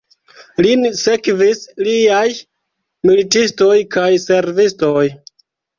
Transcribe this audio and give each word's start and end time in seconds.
Lin 0.65 0.85
sekvis 1.01 1.61
liaj 1.89 2.25
militistoj 3.11 3.79
kaj 3.99 4.11
servistoj. 4.29 5.09